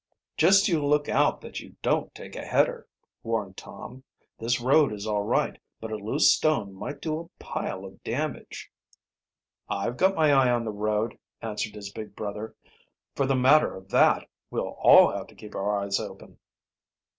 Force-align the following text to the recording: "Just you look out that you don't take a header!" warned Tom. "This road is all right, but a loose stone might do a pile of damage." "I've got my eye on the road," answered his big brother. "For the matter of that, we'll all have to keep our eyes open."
"Just 0.35 0.67
you 0.67 0.83
look 0.83 1.07
out 1.07 1.41
that 1.41 1.59
you 1.59 1.75
don't 1.83 2.15
take 2.15 2.35
a 2.35 2.41
header!" 2.43 2.87
warned 3.21 3.55
Tom. 3.55 4.03
"This 4.39 4.59
road 4.59 4.91
is 4.91 5.05
all 5.05 5.21
right, 5.21 5.59
but 5.79 5.91
a 5.91 5.95
loose 5.95 6.33
stone 6.33 6.73
might 6.73 7.01
do 7.03 7.19
a 7.19 7.29
pile 7.37 7.85
of 7.85 8.03
damage." 8.03 8.71
"I've 9.69 9.97
got 9.97 10.15
my 10.15 10.33
eye 10.33 10.49
on 10.49 10.65
the 10.65 10.71
road," 10.71 11.19
answered 11.43 11.75
his 11.75 11.91
big 11.93 12.15
brother. 12.15 12.55
"For 13.15 13.27
the 13.27 13.35
matter 13.35 13.75
of 13.75 13.89
that, 13.89 14.27
we'll 14.49 14.69
all 14.69 15.11
have 15.11 15.27
to 15.27 15.35
keep 15.35 15.53
our 15.53 15.77
eyes 15.77 15.99
open." 15.99 16.39